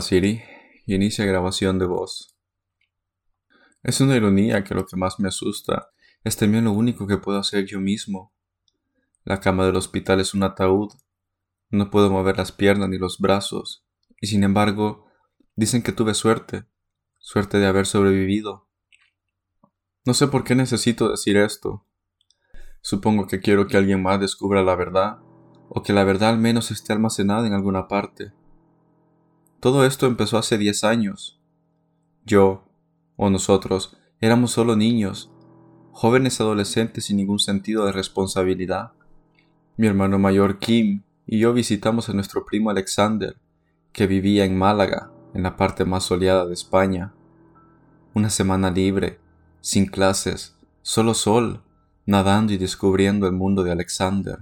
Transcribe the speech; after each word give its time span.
Siri, 0.00 0.42
inicia 0.86 1.24
grabación 1.24 1.78
de 1.78 1.86
voz. 1.86 2.36
Es 3.82 4.00
una 4.00 4.16
ironía 4.16 4.64
que 4.64 4.74
lo 4.74 4.86
que 4.86 4.96
más 4.96 5.18
me 5.20 5.28
asusta 5.28 5.90
es 6.24 6.36
también 6.36 6.64
lo 6.64 6.72
único 6.72 7.06
que 7.06 7.16
puedo 7.16 7.38
hacer 7.38 7.64
yo 7.64 7.80
mismo. 7.80 8.32
La 9.24 9.40
cama 9.40 9.66
del 9.66 9.76
hospital 9.76 10.20
es 10.20 10.34
un 10.34 10.42
ataúd, 10.42 10.92
no 11.70 11.90
puedo 11.90 12.10
mover 12.10 12.36
las 12.36 12.52
piernas 12.52 12.88
ni 12.88 12.98
los 12.98 13.18
brazos, 13.18 13.86
y 14.20 14.26
sin 14.26 14.44
embargo 14.44 15.06
dicen 15.54 15.82
que 15.82 15.92
tuve 15.92 16.14
suerte, 16.14 16.64
suerte 17.18 17.58
de 17.58 17.66
haber 17.66 17.86
sobrevivido. 17.86 18.68
No 20.04 20.14
sé 20.14 20.26
por 20.28 20.44
qué 20.44 20.54
necesito 20.54 21.10
decir 21.10 21.36
esto. 21.36 21.86
Supongo 22.80 23.26
que 23.26 23.40
quiero 23.40 23.66
que 23.66 23.76
alguien 23.76 24.02
más 24.02 24.20
descubra 24.20 24.62
la 24.62 24.74
verdad, 24.74 25.18
o 25.68 25.82
que 25.82 25.92
la 25.92 26.04
verdad 26.04 26.30
al 26.30 26.38
menos 26.38 26.70
esté 26.70 26.92
almacenada 26.92 27.46
en 27.46 27.52
alguna 27.52 27.86
parte. 27.86 28.32
Todo 29.60 29.84
esto 29.84 30.06
empezó 30.06 30.38
hace 30.38 30.56
10 30.56 30.84
años. 30.84 31.38
Yo, 32.24 32.64
o 33.16 33.28
nosotros, 33.28 33.94
éramos 34.18 34.52
solo 34.52 34.74
niños, 34.74 35.30
jóvenes 35.92 36.40
adolescentes 36.40 37.04
sin 37.04 37.18
ningún 37.18 37.38
sentido 37.38 37.84
de 37.84 37.92
responsabilidad. 37.92 38.92
Mi 39.76 39.86
hermano 39.86 40.18
mayor 40.18 40.58
Kim 40.58 41.02
y 41.26 41.40
yo 41.40 41.52
visitamos 41.52 42.08
a 42.08 42.14
nuestro 42.14 42.46
primo 42.46 42.70
Alexander, 42.70 43.36
que 43.92 44.06
vivía 44.06 44.46
en 44.46 44.56
Málaga, 44.56 45.10
en 45.34 45.42
la 45.42 45.58
parte 45.58 45.84
más 45.84 46.04
soleada 46.04 46.46
de 46.46 46.54
España. 46.54 47.12
Una 48.14 48.30
semana 48.30 48.70
libre, 48.70 49.20
sin 49.60 49.84
clases, 49.84 50.56
solo 50.80 51.12
sol, 51.12 51.62
nadando 52.06 52.54
y 52.54 52.56
descubriendo 52.56 53.26
el 53.26 53.34
mundo 53.34 53.62
de 53.62 53.72
Alexander. 53.72 54.38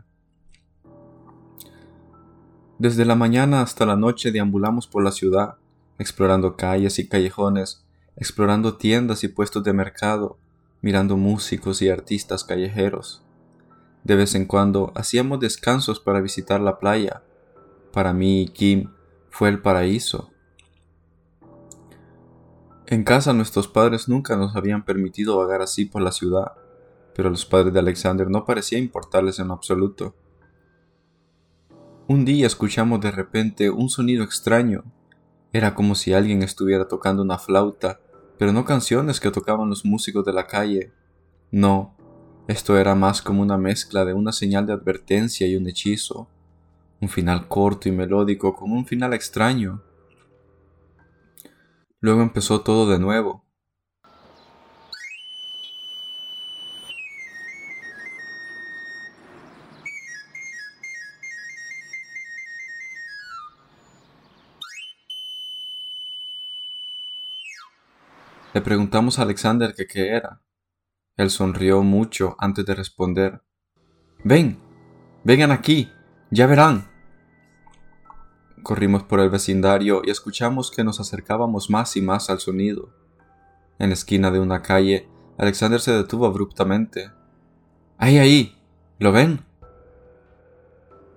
Desde 2.78 3.04
la 3.04 3.16
mañana 3.16 3.60
hasta 3.60 3.84
la 3.86 3.96
noche 3.96 4.30
deambulamos 4.30 4.86
por 4.86 5.02
la 5.02 5.10
ciudad, 5.10 5.56
explorando 5.98 6.56
calles 6.56 7.00
y 7.00 7.08
callejones, 7.08 7.84
explorando 8.14 8.76
tiendas 8.76 9.24
y 9.24 9.28
puestos 9.28 9.64
de 9.64 9.72
mercado, 9.72 10.38
mirando 10.80 11.16
músicos 11.16 11.82
y 11.82 11.88
artistas 11.88 12.44
callejeros. 12.44 13.24
De 14.04 14.14
vez 14.14 14.36
en 14.36 14.46
cuando 14.46 14.92
hacíamos 14.94 15.40
descansos 15.40 15.98
para 15.98 16.20
visitar 16.20 16.60
la 16.60 16.78
playa. 16.78 17.24
Para 17.92 18.12
mí 18.12 18.42
y 18.42 18.48
Kim 18.48 18.92
fue 19.28 19.48
el 19.48 19.60
paraíso. 19.60 20.30
En 22.86 23.02
casa 23.02 23.32
nuestros 23.32 23.66
padres 23.66 24.08
nunca 24.08 24.36
nos 24.36 24.54
habían 24.54 24.84
permitido 24.84 25.36
vagar 25.36 25.62
así 25.62 25.84
por 25.84 26.00
la 26.00 26.12
ciudad, 26.12 26.52
pero 27.12 27.28
a 27.28 27.32
los 27.32 27.44
padres 27.44 27.72
de 27.72 27.80
Alexander 27.80 28.30
no 28.30 28.44
parecía 28.44 28.78
importarles 28.78 29.40
en 29.40 29.50
absoluto. 29.50 30.14
Un 32.10 32.24
día 32.24 32.46
escuchamos 32.46 33.02
de 33.02 33.10
repente 33.10 33.68
un 33.68 33.90
sonido 33.90 34.24
extraño. 34.24 34.82
Era 35.52 35.74
como 35.74 35.94
si 35.94 36.14
alguien 36.14 36.42
estuviera 36.42 36.88
tocando 36.88 37.22
una 37.22 37.36
flauta, 37.36 38.00
pero 38.38 38.50
no 38.50 38.64
canciones 38.64 39.20
que 39.20 39.30
tocaban 39.30 39.68
los 39.68 39.84
músicos 39.84 40.24
de 40.24 40.32
la 40.32 40.46
calle. 40.46 40.90
No, 41.50 41.94
esto 42.48 42.78
era 42.78 42.94
más 42.94 43.20
como 43.20 43.42
una 43.42 43.58
mezcla 43.58 44.06
de 44.06 44.14
una 44.14 44.32
señal 44.32 44.64
de 44.64 44.72
advertencia 44.72 45.46
y 45.46 45.56
un 45.56 45.68
hechizo. 45.68 46.30
Un 47.02 47.10
final 47.10 47.46
corto 47.46 47.90
y 47.90 47.92
melódico 47.92 48.56
con 48.56 48.72
un 48.72 48.86
final 48.86 49.12
extraño. 49.12 49.82
Luego 52.00 52.22
empezó 52.22 52.62
todo 52.62 52.90
de 52.90 52.98
nuevo. 52.98 53.44
Le 68.58 68.62
preguntamos 68.62 69.20
a 69.20 69.22
Alexander 69.22 69.72
qué 69.72 70.08
era. 70.08 70.42
Él 71.16 71.30
sonrió 71.30 71.84
mucho 71.84 72.34
antes 72.40 72.66
de 72.66 72.74
responder. 72.74 73.40
Ven, 74.24 74.58
vengan 75.22 75.52
aquí, 75.52 75.92
ya 76.32 76.48
verán. 76.48 76.90
Corrimos 78.64 79.04
por 79.04 79.20
el 79.20 79.30
vecindario 79.30 80.02
y 80.04 80.10
escuchamos 80.10 80.72
que 80.72 80.82
nos 80.82 80.98
acercábamos 80.98 81.70
más 81.70 81.96
y 81.96 82.02
más 82.02 82.30
al 82.30 82.40
sonido. 82.40 82.92
En 83.78 83.90
la 83.90 83.94
esquina 83.94 84.32
de 84.32 84.40
una 84.40 84.60
calle, 84.60 85.08
Alexander 85.38 85.80
se 85.80 85.92
detuvo 85.92 86.26
abruptamente. 86.26 87.12
¡Ahí, 87.96 88.18
ahí! 88.18 88.60
¿Lo 88.98 89.12
ven? 89.12 89.46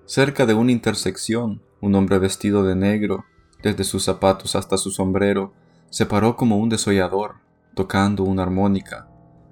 Cerca 0.05 0.45
de 0.45 0.53
una 0.53 0.73
intersección, 0.73 1.63
un 1.81 1.95
hombre 1.95 2.19
vestido 2.19 2.63
de 2.63 2.75
negro, 2.75 3.25
desde 3.63 3.83
sus 3.83 4.03
zapatos 4.03 4.55
hasta 4.55 4.77
su 4.77 4.91
sombrero, 4.91 5.55
se 5.91 6.05
paró 6.05 6.37
como 6.37 6.57
un 6.57 6.69
desollador, 6.69 7.35
tocando 7.75 8.23
una 8.23 8.43
armónica. 8.43 9.09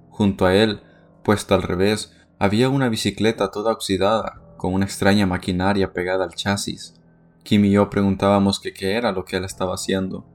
Junto 0.09 0.45
a 0.45 0.55
él, 0.55 0.81
puesta 1.21 1.53
al 1.53 1.61
revés, 1.61 2.15
había 2.39 2.69
una 2.69 2.87
bicicleta 2.87 3.51
toda 3.51 3.73
oxidada, 3.73 4.41
con 4.55 4.73
una 4.73 4.85
extraña 4.85 5.27
maquinaria 5.27 5.91
pegada 5.91 6.23
al 6.23 6.33
chasis. 6.33 6.95
Kim 7.43 7.65
y 7.65 7.71
yo 7.71 7.89
preguntábamos 7.89 8.61
qué 8.61 8.93
era 8.93 9.11
lo 9.11 9.25
que 9.25 9.35
él 9.35 9.43
estaba 9.43 9.75
haciendo. 9.75 10.25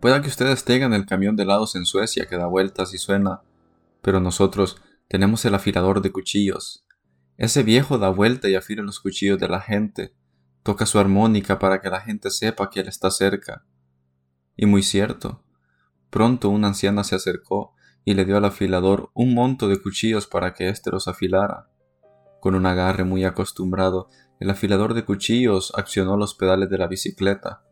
Pueda 0.00 0.20
que 0.20 0.28
ustedes 0.28 0.64
tengan 0.64 0.92
el 0.92 1.06
camión 1.06 1.36
de 1.36 1.44
helados 1.44 1.76
en 1.76 1.86
Suecia 1.86 2.26
que 2.26 2.36
da 2.36 2.46
vueltas 2.46 2.92
y 2.94 2.98
suena, 2.98 3.42
pero 4.02 4.18
nosotros 4.18 4.76
tenemos 5.06 5.44
el 5.44 5.54
afilador 5.54 6.02
de 6.02 6.10
cuchillos. 6.10 6.84
Ese 7.36 7.62
viejo 7.62 7.96
da 7.98 8.08
vuelta 8.08 8.48
y 8.48 8.56
afila 8.56 8.82
los 8.82 8.98
cuchillos 8.98 9.38
de 9.38 9.48
la 9.48 9.60
gente, 9.60 10.12
toca 10.64 10.84
su 10.84 10.98
armónica 10.98 11.60
para 11.60 11.80
que 11.80 11.90
la 11.90 12.00
gente 12.00 12.30
sepa 12.30 12.70
que 12.70 12.80
él 12.80 12.88
está 12.88 13.10
cerca. 13.12 13.64
Y 14.56 14.66
muy 14.66 14.82
cierto. 14.82 15.42
Pronto 16.10 16.48
una 16.48 16.68
anciana 16.68 17.04
se 17.04 17.16
acercó 17.16 17.74
y 18.04 18.14
le 18.14 18.24
dio 18.24 18.36
al 18.36 18.44
afilador 18.44 19.10
un 19.14 19.34
monto 19.34 19.68
de 19.68 19.80
cuchillos 19.80 20.26
para 20.26 20.54
que 20.54 20.68
éste 20.68 20.90
los 20.90 21.08
afilara. 21.08 21.68
Con 22.40 22.54
un 22.54 22.66
agarre 22.66 23.04
muy 23.04 23.24
acostumbrado, 23.24 24.08
el 24.38 24.50
afilador 24.50 24.94
de 24.94 25.04
cuchillos 25.04 25.72
accionó 25.76 26.16
los 26.16 26.34
pedales 26.34 26.68
de 26.68 26.78
la 26.78 26.86
bicicleta. 26.86 27.62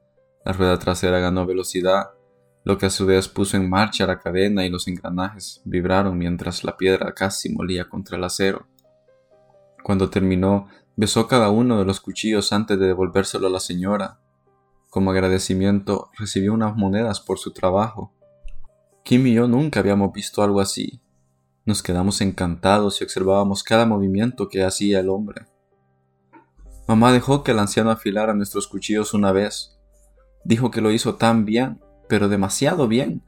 La 0.45 0.53
rueda 0.53 0.79
trasera 0.79 1.19
ganó 1.19 1.45
velocidad, 1.47 2.13
lo 2.65 2.79
que 2.79 2.87
a 2.87 2.91
su 2.91 3.07
vez 3.07 3.29
puso 3.29 3.57
en 3.57 3.69
marcha 3.69 4.07
la 4.07 4.21
cadena 4.21 4.65
y 4.65 4.71
los 4.71 4.89
engranajes 4.89 5.61
vibraron 5.65 6.17
mientras 6.17 6.65
la 6.65 6.77
piedra 6.77 7.13
casi 7.13 7.53
molía 7.53 7.89
contra 7.89 8.17
el 8.17 8.25
acero. 8.25 8.67
Cuando 9.83 10.11
terminó, 10.11 10.69
besó 10.97 11.27
cada 11.27 11.51
uno 11.51 11.79
de 11.79 11.85
los 11.85 12.01
cuchillos 12.01 12.53
antes 12.53 12.79
de 12.79 12.87
devolvérselo 12.87 13.49
a 13.49 13.51
la 13.51 13.61
señora. 13.61 14.21
Como 14.93 15.11
agradecimiento, 15.11 16.11
recibió 16.19 16.53
unas 16.53 16.77
monedas 16.77 17.19
por 17.19 17.39
su 17.39 17.55
trabajo. 17.55 18.13
Kim 19.03 19.27
y 19.27 19.33
yo 19.33 19.49
nunca 19.49 19.81
habíamos 19.81 20.13
visto 20.13 20.43
algo 20.43 20.61
así. 20.61 21.01
Nos 21.65 21.83
quedamos 21.83 22.21
encantados 22.21 23.01
y 23.01 23.05
observábamos 23.05 23.63
cada 23.63 23.87
movimiento 23.87 24.51
que 24.51 24.63
hacía 24.63 25.01
el 25.01 25.09
hombre. 25.09 25.47
Mamá 26.87 27.11
dejó 27.11 27.43
que 27.43 27.53
el 27.53 27.61
anciano 27.61 27.91
afilara 27.91 28.35
nuestros 28.35 28.69
cuchillos 28.69 29.15
una 29.15 29.33
vez. 29.33 29.79
Dijo 30.45 30.71
que 30.71 30.83
lo 30.83 30.93
hizo 30.93 31.15
tan 31.15 31.47
bien, 31.47 31.81
pero 32.07 32.29
demasiado 32.29 32.87
bien, 32.87 33.23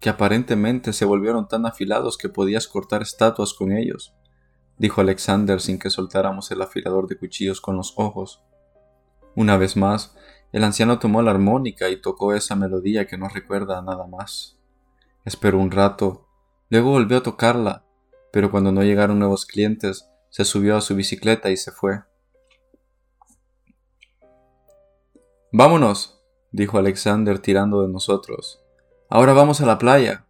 que 0.00 0.10
aparentemente 0.10 0.92
se 0.92 1.06
volvieron 1.06 1.48
tan 1.48 1.64
afilados 1.64 2.18
que 2.18 2.28
podías 2.28 2.68
cortar 2.68 3.00
estatuas 3.00 3.54
con 3.54 3.72
ellos, 3.72 4.14
dijo 4.76 5.00
Alexander 5.00 5.62
sin 5.62 5.78
que 5.78 5.88
soltáramos 5.88 6.50
el 6.50 6.60
afilador 6.60 7.08
de 7.08 7.16
cuchillos 7.16 7.62
con 7.62 7.78
los 7.78 7.94
ojos. 7.96 8.44
Una 9.34 9.56
vez 9.56 9.74
más, 9.74 10.14
el 10.52 10.64
anciano 10.64 10.98
tomó 10.98 11.22
la 11.22 11.30
armónica 11.30 11.88
y 11.88 12.00
tocó 12.00 12.34
esa 12.34 12.56
melodía 12.56 13.06
que 13.06 13.18
no 13.18 13.28
recuerda 13.28 13.78
a 13.78 13.82
nada 13.82 14.06
más. 14.06 14.58
Esperó 15.24 15.58
un 15.58 15.70
rato, 15.70 16.26
luego 16.70 16.90
volvió 16.90 17.18
a 17.18 17.22
tocarla, 17.22 17.84
pero 18.32 18.50
cuando 18.50 18.72
no 18.72 18.82
llegaron 18.82 19.18
nuevos 19.18 19.44
clientes, 19.44 20.08
se 20.30 20.44
subió 20.44 20.76
a 20.76 20.80
su 20.80 20.94
bicicleta 20.94 21.50
y 21.50 21.56
se 21.56 21.72
fue. 21.72 22.02
Vámonos, 25.52 26.22
dijo 26.52 26.78
Alexander 26.78 27.38
tirando 27.38 27.82
de 27.82 27.88
nosotros. 27.88 28.62
Ahora 29.08 29.32
vamos 29.32 29.60
a 29.60 29.66
la 29.66 29.78
playa. 29.78 30.26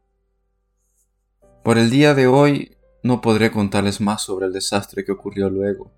Por 1.64 1.78
el 1.78 1.90
día 1.90 2.14
de 2.14 2.28
hoy 2.28 2.76
no 3.02 3.20
podré 3.20 3.50
contarles 3.50 4.00
más 4.00 4.22
sobre 4.22 4.46
el 4.46 4.52
desastre 4.52 5.04
que 5.04 5.12
ocurrió 5.12 5.50
luego. 5.50 5.90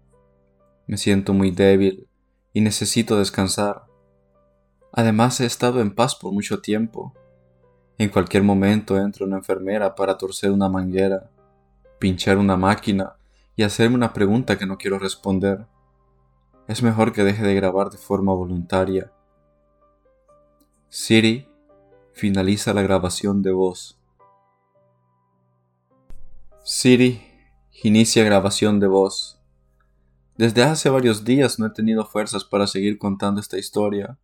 Me 0.87 0.97
siento 0.97 1.35
muy 1.35 1.51
débil 1.51 2.09
y 2.53 2.63
necesito 2.63 3.19
descansar. 3.19 3.90
Además 4.93 5.41
he 5.41 5.47
estado 5.47 5.81
en 5.81 5.95
paz 5.95 6.15
por 6.15 6.33
mucho 6.33 6.61
tiempo. 6.61 7.15
En 7.99 8.09
cualquier 8.09 8.43
momento 8.43 8.99
entra 8.99 9.27
una 9.27 9.37
enfermera 9.37 9.95
para 9.95 10.17
torcer 10.17 10.51
una 10.51 10.69
manguera, 10.69 11.31
pinchar 11.99 12.39
una 12.39 12.57
máquina 12.57 13.17
y 13.57 13.63
hacerme 13.63 13.97
una 13.97 14.13
pregunta 14.13 14.57
que 14.59 14.67
no 14.67 14.79
quiero 14.79 14.99
responder 14.99 15.67
es 16.71 16.85
mejor 16.85 17.13
que 17.13 17.25
deje 17.25 17.43
de 17.43 17.57
grabar 17.57 17.91
de 17.91 17.99
forma 17.99 18.33
voluntaria. 18.33 19.11
Siri, 20.89 21.49
finaliza 22.13 22.73
la 22.73 22.83
grabación 22.83 23.43
de 23.43 23.51
voz. 23.51 23.99
Siri, 26.63 27.27
inicia 27.83 28.23
grabación 28.23 28.79
de 28.79 28.87
voz. 28.87 29.41
Desde 30.37 30.63
hace 30.63 30.89
varios 30.91 31.25
días 31.25 31.59
no 31.59 31.67
he 31.67 31.71
tenido 31.71 32.07
fuerzas 32.07 32.45
para 32.45 32.69
seguir 32.69 32.99
contando 32.99 33.41
esta 33.41 33.59
historia. 33.59 34.17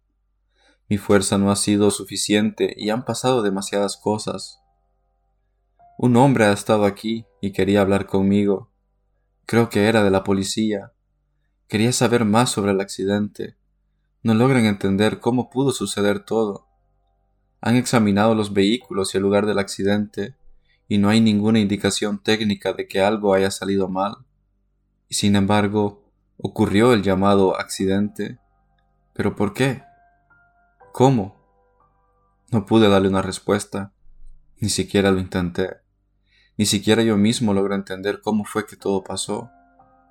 Mi 0.89 0.99
fuerza 0.99 1.37
no 1.37 1.51
ha 1.51 1.57
sido 1.57 1.91
suficiente 1.91 2.75
y 2.77 2.91
han 2.91 3.05
pasado 3.05 3.43
demasiadas 3.43 3.97
cosas. 3.97 4.61
Un 5.99 6.17
hombre 6.17 6.45
ha 6.45 6.53
estado 6.53 6.85
aquí 6.85 7.27
y 7.41 7.53
quería 7.53 7.81
hablar 7.81 8.07
conmigo. 8.07 8.71
Creo 9.47 9.69
que 9.69 9.89
era 9.89 10.05
de 10.05 10.11
la 10.11 10.23
policía. 10.23 10.93
Quería 11.69 11.93
saber 11.93 12.25
más 12.25 12.51
sobre 12.51 12.73
el 12.73 12.81
accidente. 12.81 13.57
No 14.23 14.35
logran 14.35 14.65
entender 14.67 15.19
cómo 15.19 15.51
pudo 15.51 15.73
suceder 15.73 16.21
todo. 16.25 16.69
Han 17.61 17.77
examinado 17.77 18.35
los 18.35 18.53
vehículos 18.53 19.15
y 19.15 19.19
el 19.19 19.23
lugar 19.23 19.47
del 19.47 19.59
accidente 19.59 20.37
y 20.89 20.99
no 20.99 21.09
hay 21.09 21.21
ninguna 21.21 21.59
indicación 21.59 22.23
técnica 22.23 22.73
de 22.73 22.87
que 22.87 23.01
algo 23.01 23.35
haya 23.35 23.51
salido 23.51 23.89
mal. 23.89 24.19
Y 25.09 25.15
sin 25.15 25.35
embargo, 25.35 26.05
ocurrió 26.37 26.93
el 26.93 27.03
llamado 27.03 27.59
accidente. 27.59 28.39
¿Pero 29.15 29.35
por 29.35 29.53
qué? 29.53 29.83
¿Cómo? 30.97 31.37
No 32.51 32.65
pude 32.65 32.89
darle 32.89 33.09
una 33.09 33.21
respuesta. 33.21 33.93
Ni 34.61 34.71
siquiera 34.71 35.11
lo 35.11 35.21
intenté. 35.21 35.77
Ni 36.57 36.65
siquiera 36.65 37.03
yo 37.03 37.19
mismo 37.19 37.53
logro 37.53 37.75
entender 37.75 38.23
cómo 38.23 38.45
fue 38.45 38.67
que 38.67 38.77
todo 38.77 39.05
pasó. 39.05 39.51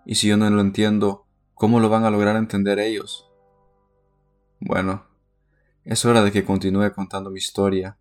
Y 0.05 0.15
si 0.15 0.27
yo 0.27 0.37
no 0.37 0.47
lo 0.49 0.61
entiendo, 0.61 1.25
¿Cómo 1.55 1.79
lo 1.79 1.87
van 1.87 2.03
a 2.03 2.09
lograr 2.09 2.35
entender 2.35 2.79
ellos? 2.79 3.25
Bueno, 4.59 5.05
es 5.85 6.03
hora 6.03 6.21
de 6.21 6.33
que 6.33 6.43
continúe 6.43 6.91
contando 6.93 7.31
mi 7.31 7.37
historia. 7.37 7.97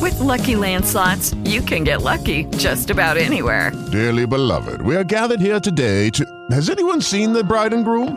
With 0.00 0.18
lucky 0.18 0.54
landslots, 0.54 1.36
you 1.44 1.60
can 1.62 1.84
get 1.84 2.02
lucky 2.02 2.46
just 2.56 2.90
about 2.90 3.18
anywhere. 3.18 3.72
Dearly 3.90 4.24
beloved, 4.24 4.80
we 4.80 4.96
are 4.96 5.04
gathered 5.04 5.40
here 5.40 5.60
today 5.60 6.10
to. 6.12 6.24
Has 6.50 6.70
anyone 6.70 7.02
seen 7.02 7.34
the 7.34 7.44
bride 7.44 7.74
and 7.74 7.84
groom? 7.84 8.16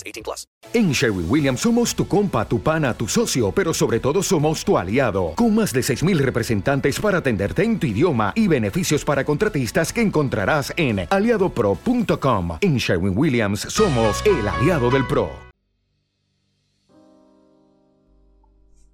18 0.03 0.23
plus. 0.23 0.47
En 0.73 0.91
Sherwin 0.91 1.25
Williams 1.29 1.61
somos 1.61 1.95
tu 1.95 2.07
compa, 2.07 2.45
tu 2.45 2.61
pana, 2.61 2.93
tu 2.93 3.07
socio, 3.07 3.51
pero 3.51 3.73
sobre 3.73 3.99
todo 3.99 4.21
somos 4.23 4.63
tu 4.63 4.77
aliado. 4.77 5.33
Con 5.35 5.55
más 5.55 5.73
de 5.73 5.83
6,000 5.83 6.19
representantes 6.19 6.99
para 6.99 7.19
atenderte 7.19 7.63
en 7.63 7.79
tu 7.79 7.87
idioma 7.87 8.33
y 8.35 8.47
beneficios 8.47 9.03
para 9.03 9.25
contratistas 9.25 9.91
que 9.91 10.01
encontrarás 10.01 10.73
en 10.77 11.07
aliadopro.com. 11.09 12.57
En 12.61 12.77
Sherwin 12.77 13.17
Williams 13.17 13.61
somos 13.61 14.23
el 14.25 14.47
aliado 14.47 14.89
del 14.89 15.05
pro. 15.07 15.29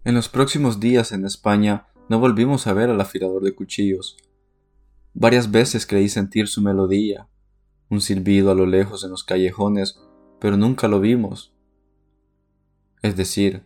En 0.07 0.15
los 0.15 0.29
próximos 0.29 0.79
días 0.79 1.11
en 1.11 1.25
España 1.25 1.87
no 2.07 2.19
volvimos 2.19 2.65
a 2.65 2.73
ver 2.73 2.89
al 2.89 3.01
afilador 3.01 3.43
de 3.43 3.53
cuchillos. 3.53 4.15
Varias 5.13 5.51
veces 5.51 5.85
creí 5.85 6.07
sentir 6.07 6.47
su 6.47 6.61
melodía, 6.61 7.27
un 7.89 7.99
silbido 7.99 8.51
a 8.51 8.55
lo 8.55 8.65
lejos 8.65 9.03
en 9.03 9.11
los 9.11 9.25
callejones, 9.25 9.99
pero 10.39 10.57
nunca 10.57 10.87
lo 10.87 10.99
vimos. 10.99 11.53
Es 13.01 13.15
decir, 13.15 13.65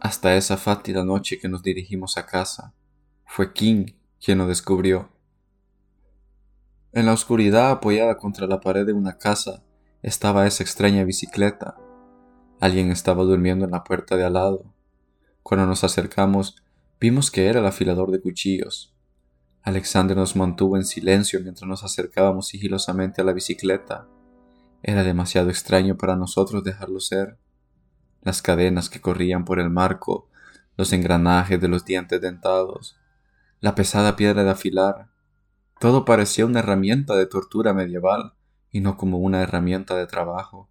hasta 0.00 0.36
esa 0.36 0.56
fátida 0.56 1.04
noche 1.04 1.38
que 1.38 1.48
nos 1.48 1.62
dirigimos 1.62 2.16
a 2.16 2.26
casa. 2.26 2.74
Fue 3.24 3.52
King 3.52 3.92
quien 4.20 4.38
lo 4.38 4.46
descubrió. 4.46 5.10
En 6.92 7.06
la 7.06 7.12
oscuridad 7.12 7.70
apoyada 7.70 8.16
contra 8.16 8.46
la 8.46 8.60
pared 8.60 8.86
de 8.86 8.92
una 8.92 9.18
casa 9.18 9.62
estaba 10.02 10.46
esa 10.46 10.62
extraña 10.62 11.04
bicicleta. 11.04 11.76
Alguien 12.60 12.90
estaba 12.90 13.24
durmiendo 13.24 13.64
en 13.64 13.72
la 13.72 13.84
puerta 13.84 14.16
de 14.16 14.24
al 14.24 14.34
lado. 14.34 14.64
Cuando 15.42 15.66
nos 15.66 15.84
acercamos, 15.84 16.56
vimos 17.00 17.30
que 17.30 17.46
era 17.46 17.60
el 17.60 17.66
afilador 17.66 18.10
de 18.10 18.20
cuchillos. 18.20 18.94
Alexander 19.62 20.16
nos 20.16 20.34
mantuvo 20.34 20.76
en 20.76 20.84
silencio 20.84 21.40
mientras 21.40 21.68
nos 21.68 21.84
acercábamos 21.84 22.48
sigilosamente 22.48 23.20
a 23.20 23.24
la 23.24 23.32
bicicleta. 23.32 24.08
Era 24.82 25.02
demasiado 25.04 25.50
extraño 25.50 25.96
para 25.96 26.16
nosotros 26.16 26.64
dejarlo 26.64 27.00
ser. 27.00 27.38
Las 28.22 28.42
cadenas 28.42 28.88
que 28.88 29.00
corrían 29.00 29.44
por 29.44 29.60
el 29.60 29.70
marco, 29.70 30.28
los 30.76 30.92
engranajes 30.92 31.60
de 31.60 31.68
los 31.68 31.84
dientes 31.84 32.20
dentados, 32.20 32.96
la 33.60 33.74
pesada 33.74 34.14
piedra 34.16 34.44
de 34.44 34.50
afilar, 34.50 35.10
todo 35.80 36.04
parecía 36.04 36.46
una 36.46 36.60
herramienta 36.60 37.16
de 37.16 37.26
tortura 37.26 37.72
medieval 37.72 38.34
y 38.70 38.80
no 38.80 38.96
como 38.96 39.18
una 39.18 39.42
herramienta 39.42 39.96
de 39.96 40.06
trabajo. 40.06 40.68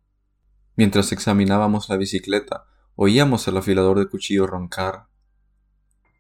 Mientras 0.76 1.12
examinábamos 1.12 1.90
la 1.90 1.98
bicicleta, 1.98 2.66
oíamos 2.96 3.48
el 3.48 3.58
afilador 3.58 4.00
de 4.00 4.08
cuchillo 4.08 4.48
roncar. 4.48 5.08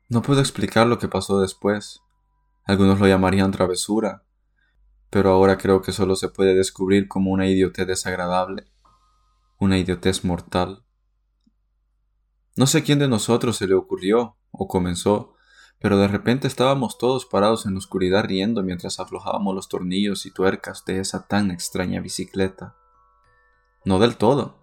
No 0.10 0.22
puedo 0.22 0.40
explicar 0.40 0.88
lo 0.88 1.00
que 1.00 1.08
pasó 1.08 1.40
después. 1.40 2.02
Algunos 2.66 3.00
lo 3.00 3.08
llamarían 3.08 3.52
travesura, 3.52 4.24
pero 5.10 5.32
ahora 5.32 5.58
creo 5.58 5.82
que 5.82 5.92
solo 5.92 6.16
se 6.16 6.30
puede 6.30 6.56
descubrir 6.56 7.08
como 7.08 7.32
una 7.32 7.48
idiotez 7.48 7.88
desagradable, 7.88 8.68
una 9.60 9.78
idiotez 9.78 10.24
mortal. 10.26 10.84
No 12.56 12.68
sé 12.68 12.84
quién 12.84 13.00
de 13.00 13.08
nosotros 13.08 13.58
se 13.58 13.68
le 13.68 13.76
ocurrió 13.76 14.38
o 14.52 14.68
comenzó, 14.68 15.36
pero 15.80 15.98
de 15.98 16.08
repente 16.08 16.48
estábamos 16.48 16.98
todos 16.98 17.26
parados 17.26 17.66
en 17.66 17.74
la 17.74 17.78
oscuridad 17.78 18.26
riendo 18.26 18.64
mientras 18.64 19.00
aflojábamos 19.00 19.54
los 19.54 19.70
tornillos 19.70 20.26
y 20.26 20.32
tuercas 20.32 20.84
de 20.86 21.00
esa 21.00 21.28
tan 21.28 21.52
extraña 21.52 22.02
bicicleta. 22.02 22.76
No 23.86 24.00
del 24.00 24.18
todo, 24.18 24.58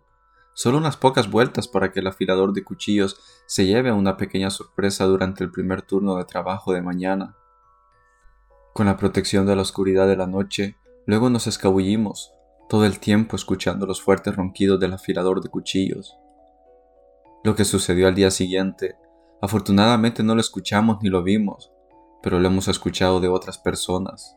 solo 0.54 0.78
unas 0.78 0.96
pocas 0.96 1.30
vueltas 1.30 1.68
para 1.68 1.92
que 1.92 2.00
el 2.00 2.08
afilador 2.08 2.52
de 2.52 2.64
cuchillos 2.64 3.20
se 3.46 3.66
lleve 3.66 3.90
a 3.90 3.94
una 3.94 4.16
pequeña 4.16 4.50
sorpresa 4.50 5.04
durante 5.04 5.44
el 5.44 5.50
primer 5.50 5.82
turno 5.82 6.16
de 6.16 6.24
trabajo 6.24 6.72
de 6.72 6.82
mañana. 6.82 7.36
Con 8.75 8.87
la 8.87 8.97
protección 8.97 9.47
de 9.47 9.54
la 9.54 9.62
oscuridad 9.62 10.09
de 10.09 10.16
la 10.16 10.26
noche, 10.26 10.75
luego 11.07 11.31
nos 11.31 11.47
escabullimos, 11.47 12.35
todo 12.69 12.85
el 12.87 12.99
tiempo 12.99 13.37
escuchando 13.37 13.87
los 13.87 14.02
fuertes 14.02 14.35
ronquidos 14.35 14.81
del 14.81 14.95
afilador 14.95 15.40
de 15.40 15.49
cuchillos. 15.49 16.19
Lo 17.45 17.54
que 17.54 17.64
sucedió 17.64 18.09
al 18.09 18.16
día 18.16 18.33
siguiente, 18.33 18.97
afortunadamente 19.40 20.25
no 20.25 20.35
lo 20.35 20.40
escuchamos 20.40 20.99
ni 21.02 21.09
lo 21.09 21.23
vimos, 21.23 21.71
pero 22.21 22.40
lo 22.40 22.49
hemos 22.49 22.66
escuchado 22.66 23.21
de 23.21 23.28
otras 23.28 23.59
personas. 23.59 24.37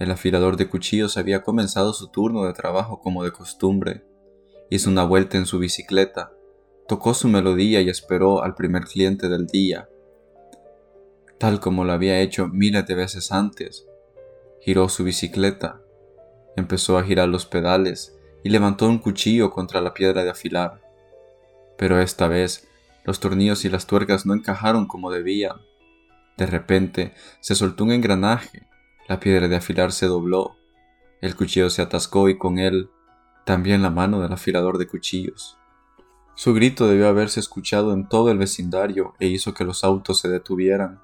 El 0.00 0.10
afilador 0.10 0.56
de 0.56 0.68
cuchillos 0.68 1.16
había 1.16 1.44
comenzado 1.44 1.92
su 1.92 2.08
turno 2.08 2.42
de 2.42 2.54
trabajo 2.54 2.98
como 2.98 3.22
de 3.22 3.30
costumbre. 3.30 4.04
Hizo 4.68 4.90
una 4.90 5.04
vuelta 5.04 5.38
en 5.38 5.46
su 5.46 5.60
bicicleta, 5.60 6.32
tocó 6.88 7.14
su 7.14 7.28
melodía 7.28 7.82
y 7.82 7.88
esperó 7.88 8.42
al 8.42 8.56
primer 8.56 8.82
cliente 8.82 9.28
del 9.28 9.46
día, 9.46 9.88
tal 11.42 11.58
como 11.58 11.82
lo 11.82 11.92
había 11.92 12.20
hecho 12.20 12.46
miles 12.46 12.86
de 12.86 12.94
veces 12.94 13.32
antes. 13.32 13.84
Giró 14.60 14.88
su 14.88 15.02
bicicleta, 15.02 15.80
empezó 16.54 16.96
a 16.96 17.02
girar 17.02 17.28
los 17.28 17.46
pedales 17.46 18.16
y 18.44 18.50
levantó 18.50 18.86
un 18.86 19.00
cuchillo 19.00 19.50
contra 19.50 19.80
la 19.80 19.92
piedra 19.92 20.22
de 20.22 20.30
afilar. 20.30 20.80
Pero 21.76 22.00
esta 22.00 22.28
vez 22.28 22.68
los 23.02 23.18
tornillos 23.18 23.64
y 23.64 23.70
las 23.70 23.88
tuercas 23.88 24.24
no 24.24 24.34
encajaron 24.34 24.86
como 24.86 25.10
debían. 25.10 25.56
De 26.36 26.46
repente 26.46 27.12
se 27.40 27.56
soltó 27.56 27.82
un 27.82 27.90
engranaje, 27.90 28.68
la 29.08 29.18
piedra 29.18 29.48
de 29.48 29.56
afilar 29.56 29.90
se 29.90 30.06
dobló, 30.06 30.54
el 31.20 31.34
cuchillo 31.34 31.70
se 31.70 31.82
atascó 31.82 32.28
y 32.28 32.38
con 32.38 32.60
él 32.60 32.88
también 33.44 33.82
la 33.82 33.90
mano 33.90 34.20
del 34.20 34.32
afilador 34.32 34.78
de 34.78 34.86
cuchillos. 34.86 35.58
Su 36.36 36.54
grito 36.54 36.86
debió 36.86 37.08
haberse 37.08 37.40
escuchado 37.40 37.94
en 37.94 38.08
todo 38.08 38.30
el 38.30 38.38
vecindario 38.38 39.14
e 39.18 39.26
hizo 39.26 39.54
que 39.54 39.64
los 39.64 39.82
autos 39.82 40.20
se 40.20 40.28
detuvieran. 40.28 41.00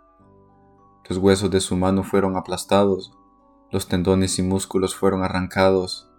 Los 1.08 1.18
huesos 1.18 1.50
de 1.50 1.60
su 1.60 1.76
mano 1.76 2.04
fueron 2.04 2.36
aplastados, 2.36 3.12
los 3.70 3.88
tendones 3.88 4.38
y 4.38 4.42
músculos 4.42 4.94
fueron 4.94 5.22
arrancados, 5.22 6.10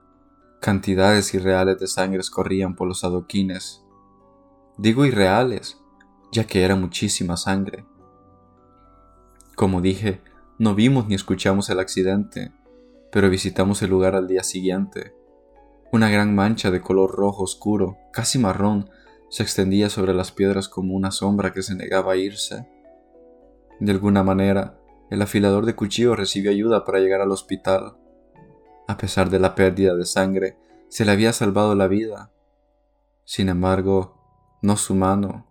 cantidades 0.59 1.33
irreales 1.33 1.79
de 1.79 1.87
sangre 1.87 2.21
corrían 2.31 2.75
por 2.75 2.87
los 2.87 3.03
adoquines. 3.03 3.83
Digo 4.77 5.05
irreales, 5.05 5.79
ya 6.31 6.45
que 6.45 6.63
era 6.63 6.75
muchísima 6.75 7.37
sangre. 7.37 7.85
Como 9.55 9.81
dije, 9.81 10.21
no 10.57 10.73
vimos 10.73 11.07
ni 11.07 11.15
escuchamos 11.15 11.69
el 11.69 11.79
accidente, 11.79 12.51
pero 13.11 13.29
visitamos 13.29 13.81
el 13.81 13.89
lugar 13.89 14.15
al 14.15 14.27
día 14.27 14.43
siguiente. 14.43 15.13
Una 15.91 16.09
gran 16.09 16.33
mancha 16.33 16.71
de 16.71 16.81
color 16.81 17.11
rojo 17.11 17.43
oscuro, 17.43 17.97
casi 18.11 18.39
marrón, 18.39 18.89
se 19.29 19.43
extendía 19.43 19.89
sobre 19.89 20.13
las 20.13 20.31
piedras 20.31 20.67
como 20.67 20.95
una 20.95 21.11
sombra 21.11 21.53
que 21.53 21.61
se 21.61 21.75
negaba 21.75 22.13
a 22.13 22.15
irse. 22.15 22.67
De 23.79 23.91
alguna 23.91 24.23
manera, 24.23 24.78
el 25.09 25.21
afilador 25.21 25.65
de 25.65 25.75
cuchillo 25.75 26.15
recibió 26.15 26.51
ayuda 26.51 26.85
para 26.85 26.99
llegar 26.99 27.21
al 27.21 27.31
hospital. 27.31 27.97
A 28.87 28.97
pesar 28.97 29.29
de 29.29 29.39
la 29.39 29.55
pérdida 29.55 29.95
de 29.95 30.05
sangre, 30.05 30.57
se 30.89 31.05
le 31.05 31.11
había 31.11 31.33
salvado 31.33 31.75
la 31.75 31.87
vida. 31.87 32.31
Sin 33.25 33.49
embargo, 33.49 34.57
no 34.61 34.77
su 34.77 34.95
mano. 34.95 35.47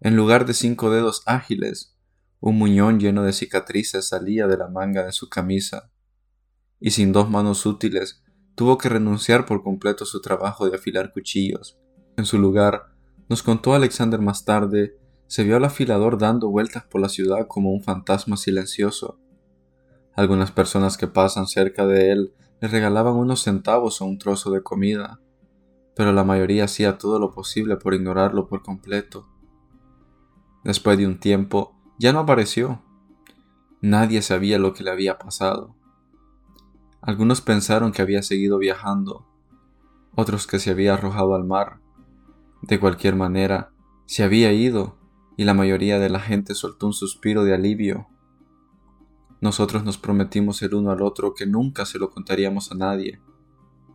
En 0.00 0.16
lugar 0.16 0.46
de 0.46 0.54
cinco 0.54 0.90
dedos 0.90 1.22
ágiles, 1.26 1.96
un 2.40 2.56
muñón 2.56 2.98
lleno 2.98 3.22
de 3.22 3.32
cicatrices 3.32 4.08
salía 4.08 4.46
de 4.46 4.56
la 4.56 4.68
manga 4.68 5.04
de 5.04 5.12
su 5.12 5.28
camisa, 5.28 5.90
y 6.80 6.92
sin 6.92 7.12
dos 7.12 7.28
manos 7.28 7.66
útiles, 7.66 8.22
tuvo 8.54 8.78
que 8.78 8.88
renunciar 8.88 9.44
por 9.44 9.62
completo 9.62 10.04
a 10.04 10.06
su 10.06 10.20
trabajo 10.20 10.68
de 10.68 10.76
afilar 10.76 11.12
cuchillos. 11.12 11.78
En 12.16 12.24
su 12.24 12.38
lugar, 12.38 12.94
nos 13.28 13.42
contó 13.42 13.74
Alexander 13.74 14.20
más 14.20 14.44
tarde, 14.44 14.98
se 15.30 15.44
vio 15.44 15.58
al 15.58 15.64
afilador 15.64 16.18
dando 16.18 16.50
vueltas 16.50 16.82
por 16.82 17.00
la 17.00 17.08
ciudad 17.08 17.46
como 17.46 17.70
un 17.70 17.84
fantasma 17.84 18.36
silencioso. 18.36 19.16
Algunas 20.12 20.50
personas 20.50 20.96
que 20.96 21.06
pasan 21.06 21.46
cerca 21.46 21.86
de 21.86 22.10
él 22.10 22.34
le 22.60 22.66
regalaban 22.66 23.14
unos 23.14 23.44
centavos 23.44 24.00
o 24.00 24.06
un 24.06 24.18
trozo 24.18 24.50
de 24.50 24.64
comida, 24.64 25.20
pero 25.94 26.12
la 26.12 26.24
mayoría 26.24 26.64
hacía 26.64 26.98
todo 26.98 27.20
lo 27.20 27.30
posible 27.30 27.76
por 27.76 27.94
ignorarlo 27.94 28.48
por 28.48 28.64
completo. 28.64 29.28
Después 30.64 30.98
de 30.98 31.06
un 31.06 31.20
tiempo, 31.20 31.76
ya 31.96 32.12
no 32.12 32.18
apareció. 32.18 32.82
Nadie 33.80 34.22
sabía 34.22 34.58
lo 34.58 34.74
que 34.74 34.82
le 34.82 34.90
había 34.90 35.16
pasado. 35.20 35.76
Algunos 37.02 37.40
pensaron 37.40 37.92
que 37.92 38.02
había 38.02 38.24
seguido 38.24 38.58
viajando, 38.58 39.28
otros 40.16 40.48
que 40.48 40.58
se 40.58 40.70
había 40.70 40.94
arrojado 40.94 41.36
al 41.36 41.44
mar. 41.44 41.78
De 42.62 42.80
cualquier 42.80 43.14
manera, 43.14 43.70
se 44.06 44.24
había 44.24 44.52
ido 44.52 44.98
y 45.40 45.44
la 45.44 45.54
mayoría 45.54 45.98
de 45.98 46.10
la 46.10 46.20
gente 46.20 46.54
soltó 46.54 46.84
un 46.84 46.92
suspiro 46.92 47.44
de 47.44 47.54
alivio. 47.54 48.06
Nosotros 49.40 49.84
nos 49.84 49.96
prometimos 49.96 50.60
el 50.60 50.74
uno 50.74 50.90
al 50.90 51.00
otro 51.00 51.32
que 51.32 51.46
nunca 51.46 51.86
se 51.86 51.98
lo 51.98 52.10
contaríamos 52.10 52.70
a 52.70 52.74
nadie. 52.74 53.22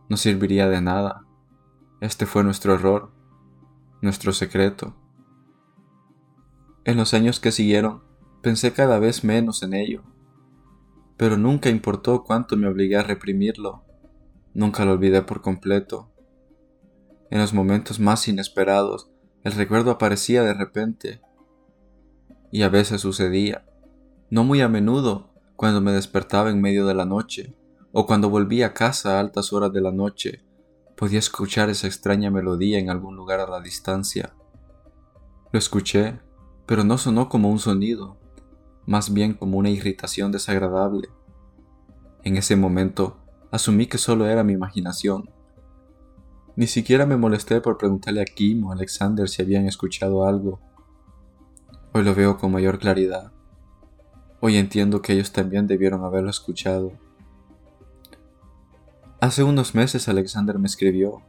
No 0.08 0.16
serviría 0.16 0.68
de 0.68 0.80
nada. 0.80 1.24
Este 2.00 2.26
fue 2.26 2.42
nuestro 2.42 2.74
error, 2.74 3.12
nuestro 4.02 4.32
secreto. 4.32 4.96
En 6.84 6.96
los 6.96 7.14
años 7.14 7.38
que 7.38 7.52
siguieron, 7.52 8.02
pensé 8.42 8.72
cada 8.72 8.98
vez 8.98 9.22
menos 9.22 9.62
en 9.62 9.74
ello, 9.74 10.02
pero 11.16 11.36
nunca 11.36 11.70
importó 11.70 12.24
cuánto 12.24 12.56
me 12.56 12.66
obligué 12.66 12.96
a 12.96 13.04
reprimirlo. 13.04 13.84
Nunca 14.52 14.84
lo 14.84 14.94
olvidé 14.94 15.22
por 15.22 15.42
completo. 15.42 16.10
En 17.30 17.38
los 17.38 17.54
momentos 17.54 18.00
más 18.00 18.26
inesperados, 18.26 19.12
el 19.44 19.52
recuerdo 19.52 19.92
aparecía 19.92 20.42
de 20.42 20.52
repente 20.52 21.20
y 22.50 22.62
a 22.62 22.68
veces 22.68 23.00
sucedía, 23.00 23.64
no 24.30 24.44
muy 24.44 24.60
a 24.60 24.68
menudo, 24.68 25.30
cuando 25.56 25.80
me 25.80 25.92
despertaba 25.92 26.50
en 26.50 26.60
medio 26.60 26.86
de 26.86 26.94
la 26.94 27.04
noche, 27.04 27.54
o 27.92 28.06
cuando 28.06 28.28
volvía 28.28 28.66
a 28.66 28.74
casa 28.74 29.16
a 29.16 29.20
altas 29.20 29.52
horas 29.52 29.72
de 29.72 29.80
la 29.80 29.92
noche, 29.92 30.44
podía 30.96 31.18
escuchar 31.18 31.70
esa 31.70 31.86
extraña 31.86 32.30
melodía 32.30 32.78
en 32.78 32.90
algún 32.90 33.16
lugar 33.16 33.40
a 33.40 33.48
la 33.48 33.60
distancia. 33.60 34.34
Lo 35.52 35.58
escuché, 35.58 36.18
pero 36.66 36.84
no 36.84 36.98
sonó 36.98 37.28
como 37.28 37.50
un 37.50 37.58
sonido, 37.58 38.18
más 38.86 39.12
bien 39.12 39.34
como 39.34 39.58
una 39.58 39.70
irritación 39.70 40.32
desagradable. 40.32 41.08
En 42.22 42.36
ese 42.36 42.56
momento, 42.56 43.18
asumí 43.50 43.86
que 43.86 43.98
solo 43.98 44.26
era 44.26 44.42
mi 44.42 44.52
imaginación. 44.52 45.30
Ni 46.56 46.66
siquiera 46.66 47.06
me 47.06 47.16
molesté 47.16 47.60
por 47.60 47.78
preguntarle 47.78 48.22
a 48.22 48.24
Kim 48.24 48.64
o 48.64 48.72
Alexander 48.72 49.28
si 49.28 49.42
habían 49.42 49.66
escuchado 49.66 50.26
algo 50.26 50.60
Hoy 51.96 52.04
lo 52.04 52.14
veo 52.14 52.36
con 52.36 52.52
mayor 52.52 52.78
claridad. 52.78 53.32
Hoy 54.40 54.58
entiendo 54.58 55.00
que 55.00 55.14
ellos 55.14 55.32
también 55.32 55.66
debieron 55.66 56.04
haberlo 56.04 56.28
escuchado. 56.28 56.92
Hace 59.18 59.42
unos 59.42 59.74
meses 59.74 60.06
Alexander 60.06 60.58
me 60.58 60.66
escribió. 60.66 61.22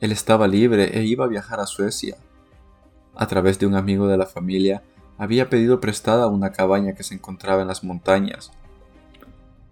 Él 0.00 0.10
estaba 0.10 0.48
libre 0.48 0.98
e 0.98 1.04
iba 1.04 1.26
a 1.26 1.28
viajar 1.28 1.60
a 1.60 1.66
Suecia. 1.66 2.16
A 3.14 3.28
través 3.28 3.60
de 3.60 3.66
un 3.66 3.76
amigo 3.76 4.08
de 4.08 4.16
la 4.16 4.26
familia, 4.26 4.82
había 5.16 5.48
pedido 5.48 5.80
prestada 5.80 6.26
una 6.26 6.50
cabaña 6.50 6.96
que 6.96 7.04
se 7.04 7.14
encontraba 7.14 7.62
en 7.62 7.68
las 7.68 7.84
montañas. 7.84 8.50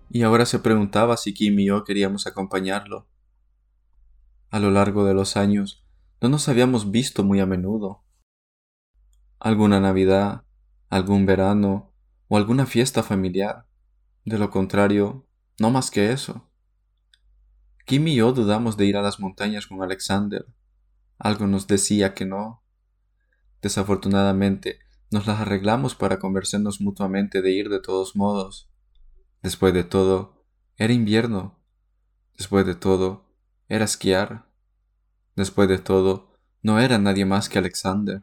Y 0.09 0.23
ahora 0.23 0.47
se 0.47 0.61
preguntaba 0.61 1.17
si 1.17 1.35
Kim 1.35 1.59
y 1.59 1.67
yo 1.67 1.83
queríamos 1.83 2.29
acompañarlo. 2.29 3.09
A 4.51 4.61
lo 4.61 4.71
largo 4.71 5.05
de 5.05 5.15
los 5.15 5.37
años, 5.37 5.85
no 6.21 6.29
nos 6.29 6.49
habíamos 6.49 6.93
visto 6.93 7.25
muy 7.25 7.41
a 7.41 7.47
menudo. 7.47 8.02
Alguna 9.45 9.81
Navidad, 9.81 10.45
algún 10.89 11.27
verano 11.27 11.93
o 12.29 12.37
alguna 12.37 12.65
fiesta 12.65 13.03
familiar. 13.03 13.67
De 14.25 14.39
lo 14.39 14.51
contrario, 14.51 15.27
no 15.59 15.73
más 15.73 15.91
que 15.91 16.13
eso. 16.13 16.49
Kim 17.85 18.07
y 18.07 18.15
yo 18.15 18.33
dudamos 18.33 18.77
de 18.77 18.87
ir 18.87 18.97
a 18.97 19.03
las 19.03 19.19
montañas 19.19 19.67
con 19.67 19.83
Alexander. 19.83 20.47
Algo 21.19 21.49
nos 21.49 21.67
decía 21.67 22.15
que 22.15 22.25
no. 22.25 22.63
Desafortunadamente, 23.61 24.79
nos 25.11 25.27
las 25.27 25.41
arreglamos 25.41 25.97
para 25.97 26.21
convencernos 26.21 26.81
mutuamente 26.81 27.43
de 27.43 27.51
ir 27.51 27.69
de 27.69 27.81
todos 27.81 28.15
modos. 28.15 28.71
Después 29.43 29.75
de 29.75 29.83
todo, 29.83 30.47
era 30.77 30.93
invierno. 30.93 31.59
Después 32.39 32.65
de 32.65 32.77
todo, 32.77 33.29
era 33.69 33.87
esquiar. 33.87 34.49
Después 35.35 35.69
de 35.69 35.79
todo, 35.79 36.39
no 36.63 36.79
era 36.79 36.99
nadie 36.99 37.25
más 37.25 37.49
que 37.49 37.59
Alexander. 37.59 38.23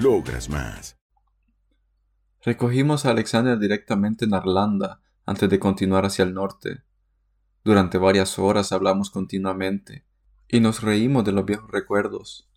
Logras 0.00 0.48
más. 0.48 0.96
Recogimos 2.44 3.04
a 3.04 3.10
Alexander 3.10 3.58
directamente 3.58 4.26
en 4.26 4.34
Arlanda 4.34 5.02
antes 5.26 5.50
de 5.50 5.58
continuar 5.58 6.06
hacia 6.06 6.22
el 6.22 6.34
norte. 6.34 6.84
Durante 7.64 7.98
varias 7.98 8.38
horas 8.38 8.70
hablamos 8.70 9.10
continuamente 9.10 10.06
y 10.46 10.60
nos 10.60 10.82
reímos 10.82 11.24
de 11.24 11.32
los 11.32 11.44
viejos 11.44 11.68
recuerdos. 11.72 12.48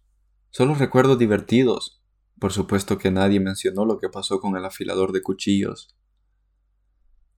Solo 0.51 0.75
recuerdos 0.75 1.17
divertidos. 1.17 2.03
Por 2.39 2.53
supuesto 2.53 3.00
que 3.00 3.10
nadie 3.10 3.39
mencionó 3.39 3.86
lo 3.86 3.98
que 3.98 4.10
pasó 4.10 4.39
con 4.39 4.55
el 4.55 4.63
afilador 4.63 5.12
de 5.12 5.24
cuchillos. 5.24 5.95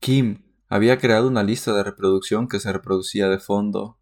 Kim 0.01 0.43
había 0.67 0.97
creado 0.97 1.29
una 1.29 1.43
lista 1.43 1.73
de 1.73 1.83
reproducción 1.83 2.49
que 2.49 2.59
se 2.59 2.73
reproducía 2.73 3.29
de 3.29 3.39
fondo. 3.39 3.99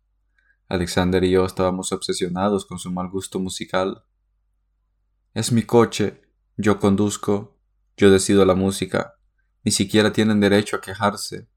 Alexander 0.67 1.23
y 1.23 1.29
yo 1.29 1.45
estábamos 1.45 1.91
obsesionados 1.91 2.65
con 2.65 2.79
su 2.79 2.91
mal 2.91 3.07
gusto 3.09 3.39
musical. 3.39 4.03
Es 5.33 5.53
mi 5.53 5.63
coche, 5.63 6.21
yo 6.57 6.77
conduzco, 6.77 7.57
yo 7.95 8.11
decido 8.11 8.43
la 8.43 8.53
música. 8.53 9.17
Ni 9.63 9.71
siquiera 9.71 10.11
tienen 10.11 10.41
derecho 10.41 10.75
a 10.75 10.81
quejarse, 10.81 11.47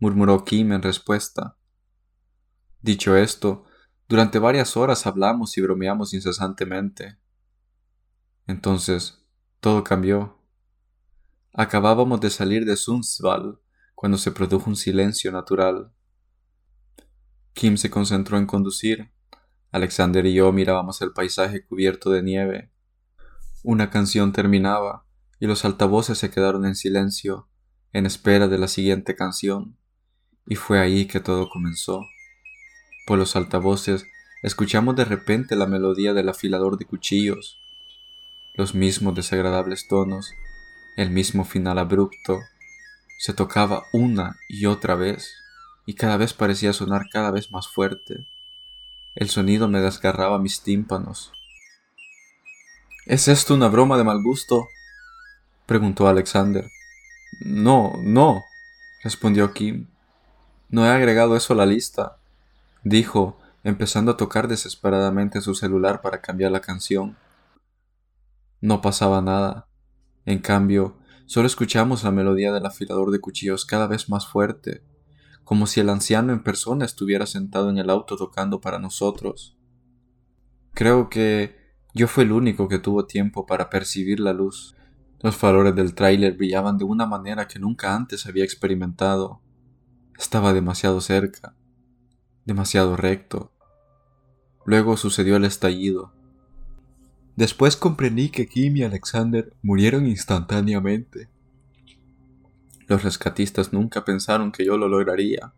murmuró 0.00 0.44
Kim 0.44 0.72
en 0.72 0.82
respuesta. 0.82 1.56
Dicho 2.80 3.16
esto, 3.16 3.64
durante 4.08 4.40
varias 4.40 4.76
horas 4.76 5.06
hablamos 5.06 5.56
y 5.56 5.60
bromeamos 5.60 6.14
incesantemente. 6.14 7.18
Entonces, 8.48 9.24
todo 9.60 9.84
cambió. 9.84 10.42
Acabábamos 11.52 12.20
de 12.20 12.30
salir 12.30 12.64
de 12.64 12.76
Sundsvall 12.76 13.60
cuando 13.94 14.18
se 14.18 14.32
produjo 14.32 14.68
un 14.68 14.76
silencio 14.76 15.30
natural. 15.30 15.92
Kim 17.52 17.76
se 17.76 17.88
concentró 17.88 18.36
en 18.36 18.46
conducir. 18.46 19.12
Alexander 19.70 20.26
y 20.26 20.34
yo 20.34 20.50
mirábamos 20.50 21.00
el 21.02 21.12
paisaje 21.12 21.64
cubierto 21.64 22.10
de 22.10 22.22
nieve. 22.22 22.72
Una 23.62 23.90
canción 23.90 24.32
terminaba 24.32 25.04
y 25.38 25.46
los 25.46 25.66
altavoces 25.66 26.16
se 26.16 26.30
quedaron 26.30 26.64
en 26.64 26.74
silencio, 26.74 27.46
en 27.92 28.06
espera 28.06 28.48
de 28.48 28.56
la 28.56 28.68
siguiente 28.68 29.14
canción. 29.14 29.76
Y 30.46 30.54
fue 30.54 30.80
ahí 30.80 31.04
que 31.04 31.20
todo 31.20 31.50
comenzó. 31.50 32.00
Por 33.06 33.18
los 33.18 33.36
altavoces 33.36 34.06
escuchamos 34.42 34.96
de 34.96 35.04
repente 35.04 35.56
la 35.56 35.66
melodía 35.66 36.14
del 36.14 36.30
afilador 36.30 36.78
de 36.78 36.86
cuchillos, 36.86 37.60
los 38.54 38.74
mismos 38.74 39.14
desagradables 39.14 39.86
tonos, 39.88 40.32
el 40.96 41.10
mismo 41.10 41.44
final 41.44 41.78
abrupto. 41.78 42.40
Se 43.18 43.34
tocaba 43.34 43.82
una 43.92 44.36
y 44.48 44.64
otra 44.64 44.94
vez, 44.94 45.34
y 45.84 45.94
cada 45.94 46.16
vez 46.16 46.32
parecía 46.32 46.72
sonar 46.72 47.08
cada 47.12 47.30
vez 47.30 47.50
más 47.50 47.68
fuerte. 47.68 48.26
El 49.14 49.28
sonido 49.28 49.68
me 49.68 49.80
desgarraba 49.80 50.38
mis 50.38 50.62
tímpanos. 50.62 51.32
¿Es 53.10 53.26
esto 53.26 53.54
una 53.54 53.66
broma 53.66 53.98
de 53.98 54.04
mal 54.04 54.22
gusto? 54.22 54.68
preguntó 55.66 56.06
Alexander. 56.06 56.70
No, 57.40 57.94
no, 58.04 58.44
respondió 59.02 59.52
Kim. 59.52 59.88
No 60.68 60.86
he 60.86 60.90
agregado 60.90 61.34
eso 61.34 61.52
a 61.52 61.56
la 61.56 61.66
lista, 61.66 62.18
dijo, 62.84 63.36
empezando 63.64 64.12
a 64.12 64.16
tocar 64.16 64.46
desesperadamente 64.46 65.40
su 65.40 65.56
celular 65.56 66.02
para 66.02 66.20
cambiar 66.20 66.52
la 66.52 66.60
canción. 66.60 67.16
No 68.60 68.80
pasaba 68.80 69.20
nada. 69.20 69.66
En 70.24 70.38
cambio, 70.38 70.96
solo 71.26 71.48
escuchamos 71.48 72.04
la 72.04 72.12
melodía 72.12 72.52
del 72.52 72.64
afilador 72.64 73.10
de 73.10 73.18
cuchillos 73.18 73.64
cada 73.64 73.88
vez 73.88 74.08
más 74.08 74.28
fuerte, 74.28 74.84
como 75.42 75.66
si 75.66 75.80
el 75.80 75.90
anciano 75.90 76.32
en 76.32 76.44
persona 76.44 76.84
estuviera 76.84 77.26
sentado 77.26 77.70
en 77.70 77.78
el 77.78 77.90
auto 77.90 78.16
tocando 78.16 78.60
para 78.60 78.78
nosotros. 78.78 79.56
Creo 80.74 81.10
que 81.10 81.59
yo 81.94 82.08
fui 82.08 82.24
el 82.24 82.32
único 82.32 82.68
que 82.68 82.78
tuvo 82.78 83.06
tiempo 83.06 83.46
para 83.46 83.70
percibir 83.70 84.20
la 84.20 84.32
luz 84.32 84.76
los 85.22 85.36
faroles 85.36 85.74
del 85.74 85.94
tráiler 85.94 86.34
brillaban 86.34 86.78
de 86.78 86.84
una 86.84 87.04
manera 87.04 87.46
que 87.46 87.58
nunca 87.58 87.94
antes 87.94 88.26
había 88.26 88.44
experimentado. 88.44 89.42
Estaba 90.18 90.54
demasiado 90.54 91.02
cerca, 91.02 91.54
demasiado 92.46 92.96
recto. 92.96 93.52
Luego 94.64 94.96
sucedió 94.96 95.36
el 95.36 95.44
estallido. 95.44 96.12
Después 97.36 97.76
comprendí 97.76 98.30
que 98.30 98.48
Kim 98.48 98.78
y 98.78 98.82
Alexander 98.82 99.52
murieron 99.62 100.06
instantáneamente. 100.06 101.28
Los 102.86 103.02
rescatistas 103.04 103.74
nunca 103.74 104.04
pensaron 104.06 104.52
que 104.52 104.64
yo 104.64 104.78
lo 104.78 104.88
lograría. 104.88 105.52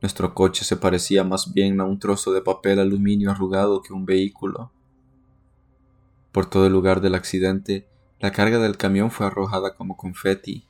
Nuestro 0.00 0.34
coche 0.34 0.64
se 0.64 0.76
parecía 0.76 1.22
más 1.22 1.52
bien 1.52 1.80
a 1.80 1.84
un 1.84 1.98
trozo 1.98 2.32
de 2.32 2.40
papel 2.40 2.78
aluminio 2.78 3.30
arrugado 3.30 3.82
que 3.82 3.92
un 3.92 4.06
vehículo. 4.06 4.72
Por 6.34 6.46
todo 6.46 6.66
el 6.66 6.72
lugar 6.72 7.00
del 7.00 7.14
accidente 7.14 7.88
la 8.18 8.32
carga 8.32 8.58
del 8.58 8.76
camión 8.76 9.12
fue 9.12 9.24
arrojada 9.24 9.76
como 9.76 9.96
confeti. 9.96 10.66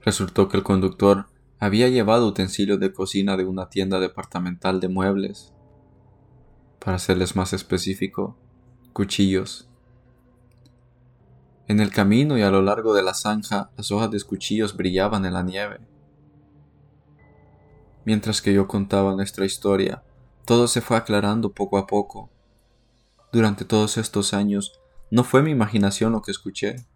Resultó 0.00 0.48
que 0.48 0.56
el 0.56 0.62
conductor 0.62 1.26
había 1.58 1.90
llevado 1.90 2.26
utensilios 2.26 2.80
de 2.80 2.90
cocina 2.90 3.36
de 3.36 3.44
una 3.44 3.68
tienda 3.68 4.00
departamental 4.00 4.80
de 4.80 4.88
muebles. 4.88 5.52
Para 6.82 6.98
serles 6.98 7.36
más 7.36 7.52
específico, 7.52 8.38
cuchillos. 8.94 9.68
En 11.66 11.78
el 11.78 11.90
camino 11.90 12.38
y 12.38 12.40
a 12.40 12.50
lo 12.50 12.62
largo 12.62 12.94
de 12.94 13.02
la 13.02 13.12
zanja, 13.12 13.70
las 13.76 13.92
hojas 13.92 14.10
de 14.10 14.22
cuchillos 14.22 14.74
brillaban 14.74 15.26
en 15.26 15.34
la 15.34 15.42
nieve. 15.42 15.80
Mientras 18.06 18.40
que 18.40 18.54
yo 18.54 18.66
contaba 18.66 19.14
nuestra 19.14 19.44
historia, 19.44 20.04
todo 20.46 20.68
se 20.68 20.80
fue 20.80 20.96
aclarando 20.96 21.52
poco 21.52 21.76
a 21.76 21.86
poco. 21.86 22.30
Durante 23.32 23.64
todos 23.64 23.98
estos 23.98 24.32
años 24.32 24.80
no 25.10 25.22
fue 25.22 25.42
mi 25.42 25.50
imaginación 25.50 26.12
lo 26.12 26.22
que 26.22 26.30
escuché. 26.30 26.86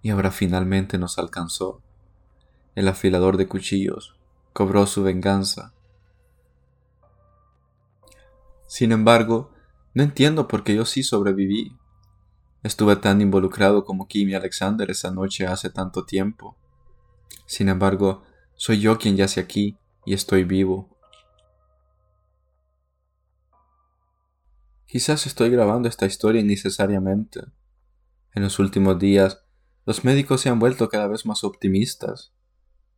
Y 0.00 0.10
ahora 0.10 0.30
finalmente 0.30 0.98
nos 0.98 1.18
alcanzó. 1.18 1.82
El 2.74 2.88
afilador 2.88 3.36
de 3.36 3.46
cuchillos 3.46 4.14
cobró 4.52 4.86
su 4.86 5.02
venganza. 5.02 5.74
Sin 8.66 8.90
embargo, 8.92 9.52
no 9.92 10.02
entiendo 10.02 10.48
por 10.48 10.64
qué 10.64 10.74
yo 10.74 10.86
sí 10.86 11.02
sobreviví. 11.02 11.76
Estuve 12.62 12.96
tan 12.96 13.20
involucrado 13.20 13.84
como 13.84 14.08
Kim 14.08 14.30
y 14.30 14.34
Alexander 14.34 14.90
esa 14.90 15.10
noche 15.10 15.46
hace 15.46 15.68
tanto 15.68 16.06
tiempo. 16.06 16.56
Sin 17.44 17.68
embargo, 17.68 18.22
soy 18.54 18.80
yo 18.80 18.96
quien 18.96 19.16
yace 19.16 19.40
aquí 19.40 19.76
y 20.06 20.14
estoy 20.14 20.44
vivo. 20.44 20.88
Quizás 24.92 25.26
estoy 25.26 25.48
grabando 25.48 25.88
esta 25.88 26.04
historia 26.04 26.42
innecesariamente. 26.42 27.40
En 28.34 28.42
los 28.42 28.58
últimos 28.58 28.98
días, 28.98 29.42
los 29.86 30.04
médicos 30.04 30.42
se 30.42 30.50
han 30.50 30.58
vuelto 30.58 30.90
cada 30.90 31.06
vez 31.08 31.24
más 31.24 31.44
optimistas. 31.44 32.34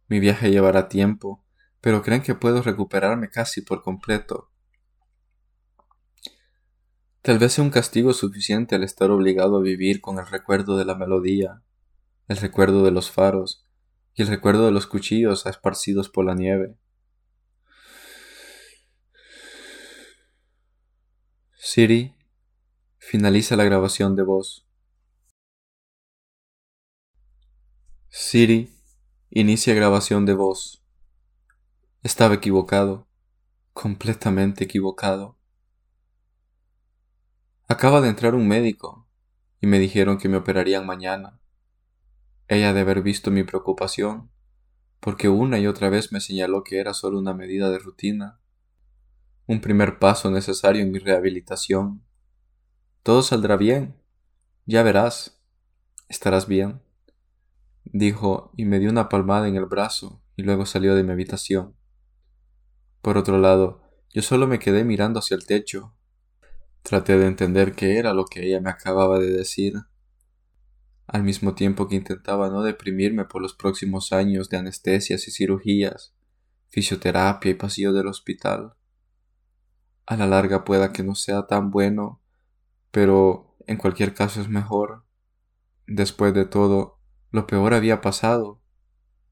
Mi 0.08 0.18
viaje 0.18 0.50
llevará 0.50 0.88
tiempo, 0.88 1.44
pero 1.80 2.02
creen 2.02 2.22
que 2.22 2.34
puedo 2.34 2.62
recuperarme 2.62 3.30
casi 3.30 3.60
por 3.60 3.84
completo. 3.84 4.50
Tal 7.22 7.38
vez 7.38 7.52
sea 7.52 7.62
un 7.62 7.70
castigo 7.70 8.12
suficiente 8.12 8.74
al 8.74 8.82
estar 8.82 9.12
obligado 9.12 9.58
a 9.58 9.62
vivir 9.62 10.00
con 10.00 10.18
el 10.18 10.26
recuerdo 10.26 10.76
de 10.76 10.86
la 10.86 10.96
melodía, 10.96 11.62
el 12.26 12.38
recuerdo 12.38 12.82
de 12.82 12.90
los 12.90 13.12
faros 13.12 13.68
y 14.16 14.22
el 14.22 14.28
recuerdo 14.28 14.66
de 14.66 14.72
los 14.72 14.88
cuchillos 14.88 15.46
esparcidos 15.46 16.08
por 16.08 16.24
la 16.24 16.34
nieve. 16.34 16.76
Siri, 21.66 22.14
finaliza 22.98 23.56
la 23.56 23.64
grabación 23.64 24.16
de 24.16 24.22
voz. 24.22 24.66
Siri, 28.10 28.70
inicia 29.30 29.72
grabación 29.72 30.26
de 30.26 30.34
voz. 30.34 30.84
Estaba 32.02 32.34
equivocado, 32.34 33.08
completamente 33.72 34.64
equivocado. 34.64 35.38
Acaba 37.66 38.02
de 38.02 38.10
entrar 38.10 38.34
un 38.34 38.46
médico 38.46 39.08
y 39.58 39.66
me 39.66 39.78
dijeron 39.78 40.18
que 40.18 40.28
me 40.28 40.36
operarían 40.36 40.84
mañana. 40.84 41.40
Ella 42.46 42.74
de 42.74 42.80
haber 42.80 43.00
visto 43.00 43.30
mi 43.30 43.42
preocupación, 43.42 44.30
porque 45.00 45.30
una 45.30 45.58
y 45.58 45.66
otra 45.66 45.88
vez 45.88 46.12
me 46.12 46.20
señaló 46.20 46.62
que 46.62 46.78
era 46.78 46.92
solo 46.92 47.18
una 47.18 47.32
medida 47.32 47.70
de 47.70 47.78
rutina, 47.78 48.38
un 49.46 49.60
primer 49.60 49.98
paso 49.98 50.30
necesario 50.30 50.82
en 50.82 50.90
mi 50.90 50.98
rehabilitación. 50.98 52.02
Todo 53.02 53.22
saldrá 53.22 53.56
bien, 53.56 53.96
ya 54.66 54.82
verás, 54.82 55.40
estarás 56.08 56.46
bien, 56.46 56.80
dijo 57.84 58.52
y 58.56 58.64
me 58.64 58.78
dio 58.78 58.90
una 58.90 59.08
palmada 59.08 59.48
en 59.48 59.56
el 59.56 59.66
brazo 59.66 60.22
y 60.36 60.42
luego 60.42 60.66
salió 60.66 60.94
de 60.94 61.04
mi 61.04 61.12
habitación. 61.12 61.74
Por 63.02 63.18
otro 63.18 63.38
lado, 63.38 63.82
yo 64.10 64.22
solo 64.22 64.46
me 64.46 64.58
quedé 64.58 64.84
mirando 64.84 65.18
hacia 65.18 65.34
el 65.34 65.46
techo, 65.46 65.94
Traté 66.84 67.16
de 67.16 67.26
entender 67.26 67.72
qué 67.72 67.96
era 67.96 68.12
lo 68.12 68.26
que 68.26 68.46
ella 68.46 68.60
me 68.60 68.68
acababa 68.68 69.18
de 69.18 69.30
decir, 69.30 69.72
al 71.06 71.22
mismo 71.22 71.54
tiempo 71.54 71.88
que 71.88 71.96
intentaba 71.96 72.50
no 72.50 72.62
deprimirme 72.62 73.24
por 73.24 73.40
los 73.40 73.54
próximos 73.54 74.12
años 74.12 74.50
de 74.50 74.58
anestesias 74.58 75.26
y 75.26 75.30
cirugías, 75.30 76.14
fisioterapia 76.68 77.52
y 77.52 77.54
pasillo 77.54 77.94
del 77.94 78.08
hospital. 78.08 78.74
A 80.06 80.16
la 80.16 80.26
larga 80.26 80.64
pueda 80.64 80.92
que 80.92 81.02
no 81.02 81.14
sea 81.14 81.46
tan 81.46 81.70
bueno, 81.70 82.20
pero 82.90 83.56
en 83.66 83.78
cualquier 83.78 84.14
caso 84.14 84.40
es 84.40 84.48
mejor. 84.48 85.04
Después 85.86 86.34
de 86.34 86.44
todo, 86.44 87.00
lo 87.30 87.46
peor 87.46 87.74
había 87.74 88.00
pasado. 88.00 88.60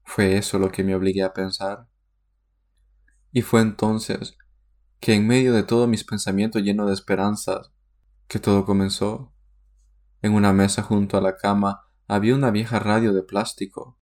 Fue 0.03 0.37
eso 0.37 0.59
lo 0.59 0.71
que 0.71 0.83
me 0.83 0.95
obligué 0.95 1.23
a 1.23 1.33
pensar. 1.33 1.87
Y 3.31 3.41
fue 3.41 3.61
entonces 3.61 4.37
que 4.99 5.13
en 5.13 5.27
medio 5.27 5.53
de 5.53 5.63
todos 5.63 5.87
mis 5.87 6.03
pensamientos 6.03 6.61
llenos 6.63 6.87
de 6.87 6.93
esperanzas, 6.93 7.71
que 8.27 8.39
todo 8.39 8.65
comenzó. 8.65 9.33
En 10.21 10.33
una 10.33 10.53
mesa 10.53 10.81
junto 10.81 11.17
a 11.17 11.21
la 11.21 11.35
cama 11.37 11.83
había 12.07 12.35
una 12.35 12.51
vieja 12.51 12.79
radio 12.79 13.13
de 13.13 13.23
plástico. 13.23 13.99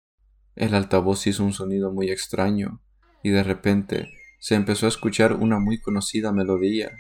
El 0.55 0.74
altavoz 0.74 1.27
hizo 1.27 1.44
un 1.44 1.53
sonido 1.53 1.92
muy 1.92 2.11
extraño, 2.11 2.81
y 3.22 3.31
de 3.31 3.42
repente 3.42 4.12
se 4.45 4.55
empezó 4.55 4.85
a 4.85 4.91
escuchar 4.91 5.33
una 5.33 5.59
muy 5.59 5.79
conocida 5.79 6.31
melodía. 6.31 6.93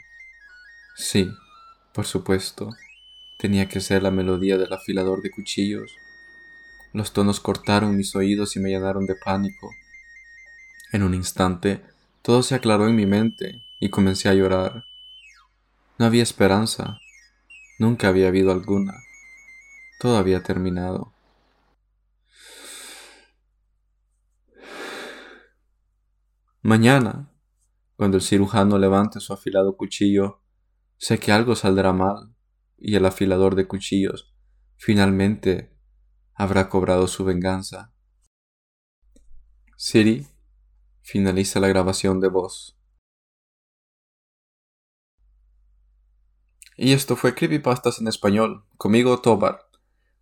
Sí, 0.96 1.30
por 1.92 2.06
supuesto, 2.06 2.70
tenía 3.36 3.68
que 3.68 3.82
ser 3.82 4.02
la 4.02 4.10
melodía 4.10 4.56
del 4.56 4.72
afilador 4.72 5.20
de 5.20 5.30
cuchillos. 5.30 5.94
Los 6.94 7.12
tonos 7.12 7.40
cortaron 7.40 7.98
mis 7.98 8.16
oídos 8.16 8.56
y 8.56 8.60
me 8.60 8.70
llenaron 8.70 9.04
de 9.04 9.14
pánico. 9.22 9.70
En 10.90 11.02
un 11.02 11.12
instante, 11.12 11.82
todo 12.22 12.42
se 12.42 12.54
aclaró 12.54 12.88
en 12.88 12.96
mi 12.96 13.04
mente 13.04 13.62
y 13.78 13.90
comencé 13.90 14.30
a 14.30 14.34
llorar. 14.34 14.86
No 15.98 16.06
había 16.06 16.22
esperanza, 16.22 16.98
nunca 17.78 18.08
había 18.08 18.28
habido 18.28 18.52
alguna, 18.52 18.94
todo 20.00 20.16
había 20.16 20.42
terminado. 20.42 21.12
Mañana, 26.62 27.28
cuando 27.96 28.16
el 28.16 28.22
cirujano 28.22 28.78
levante 28.78 29.20
su 29.20 29.32
afilado 29.32 29.76
cuchillo, 29.76 30.42
sé 30.96 31.18
que 31.18 31.32
algo 31.32 31.54
saldrá 31.54 31.92
mal 31.92 32.34
y 32.76 32.96
el 32.96 33.06
afilador 33.06 33.54
de 33.54 33.66
cuchillos 33.66 34.34
finalmente 34.76 35.74
habrá 36.34 36.68
cobrado 36.68 37.06
su 37.06 37.24
venganza. 37.24 37.92
Siri 39.76 40.26
finaliza 41.02 41.60
la 41.60 41.68
grabación 41.68 42.20
de 42.20 42.28
voz. 42.28 42.78
Y 46.76 46.92
esto 46.92 47.14
fue 47.14 47.34
Creepypastas 47.34 48.00
en 48.00 48.08
español, 48.08 48.64
conmigo 48.76 49.20
Tobar. 49.20 49.60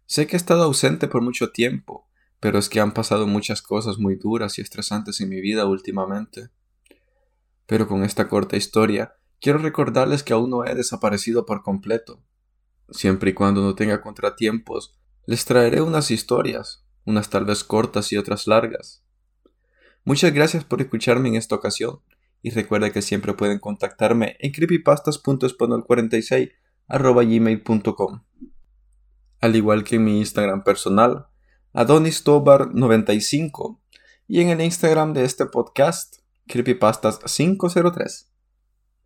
Sé 0.05 0.27
que 0.27 0.37
he 0.37 0.37
estado 0.37 0.65
ausente 0.65 1.09
por 1.09 1.23
mucho 1.23 1.51
tiempo, 1.51 2.11
pero 2.41 2.59
es 2.59 2.69
que 2.69 2.81
han 2.81 2.93
pasado 2.93 3.27
muchas 3.27 3.63
cosas 3.63 3.99
muy 3.99 4.17
duras 4.17 4.59
y 4.59 4.63
estresantes 4.63 5.21
en 5.23 5.31
mi 5.31 5.41
vida 5.41 5.65
últimamente. 5.65 6.51
Pero 7.67 7.89
con 7.89 8.05
esta 8.05 8.29
corta 8.29 8.57
historia, 8.57 9.17
quiero 9.41 9.59
recordarles 9.59 10.23
que 10.23 10.33
aún 10.33 10.51
no 10.51 10.65
he 10.65 10.75
desaparecido 10.75 11.47
por 11.47 11.63
completo. 11.63 12.23
Siempre 12.91 13.31
y 13.31 13.35
cuando 13.35 13.63
no 13.63 13.75
tenga 13.75 14.01
contratiempos, 14.01 14.99
les 15.27 15.45
traeré 15.45 15.81
unas 15.81 16.11
historias, 16.11 16.85
unas 17.05 17.31
tal 17.31 17.45
vez 17.45 17.65
cortas 17.65 18.13
y 18.13 18.17
otras 18.17 18.47
largas. 18.47 19.03
Muchas 20.05 20.33
gracias 20.33 20.65
por 20.65 20.81
escucharme 20.81 21.29
en 21.29 21.37
esta 21.37 21.55
ocasión 21.55 22.01
y 22.43 22.51
recuerda 22.51 22.91
que 22.91 23.03
siempre 23.03 23.35
pueden 23.35 23.61
contactarme 23.61 24.37
en 24.41 24.53
creepypastas.espanol46 24.53 26.53
al 29.41 29.57
igual 29.57 29.85
que 29.85 29.97
en 29.97 30.05
mi 30.05 30.19
Instagram 30.19 30.63
personal, 30.63 31.29
adonistobar95 31.73 33.79
y 34.29 34.41
en 34.41 34.51
el 34.51 34.61
Instagram 34.61 35.15
de 35.15 35.25
este 35.25 35.47
podcast, 35.47 36.19
creepypastas503. 36.49 38.29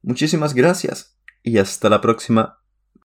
Muchísimas 0.02 0.54
gracias 0.54 1.18
y 1.42 1.58
hasta 1.58 1.88
la 1.88 2.00
próxima. 2.00 2.62